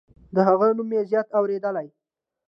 د 0.35 0.37
هغه 0.47 0.67
نوم 0.77 0.87
مې 0.89 0.99
زیات 1.09 1.27
اوریدلی 1.37 1.87